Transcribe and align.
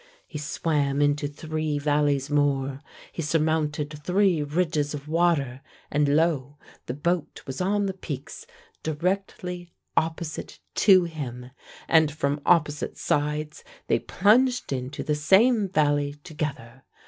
He 0.25 0.39
swam 0.39 0.99
into 0.99 1.27
three 1.27 1.77
valleys 1.77 2.31
more, 2.31 2.81
he 3.11 3.21
surmounted 3.21 4.03
three 4.03 4.41
ridges 4.41 4.95
of 4.95 5.07
water, 5.07 5.61
and 5.91 6.15
lo, 6.15 6.57
the 6.87 6.95
boat 6.95 7.43
was 7.45 7.61
on 7.61 7.85
the 7.85 7.93
peaks 7.93 8.47
directly 8.81 9.71
opposite 9.95 10.57
to 10.73 11.03
him, 11.03 11.51
and 11.87 12.11
from 12.11 12.41
opposite 12.47 12.97
sides 12.97 13.63
they 13.85 13.99
plunged 13.99 14.73
into 14.73 15.03
the 15.03 15.13
same 15.13 15.69
valley 15.69 16.15
together. 16.23 16.81